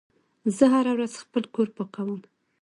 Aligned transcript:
زه 0.55 0.65
هره 0.73 0.91
ورځ 0.95 1.13
خپل 1.23 1.43
کور 1.53 1.67
پاکوم. 1.77 2.21